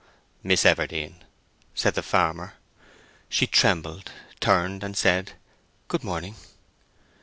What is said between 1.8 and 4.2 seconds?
the farmer. She trembled,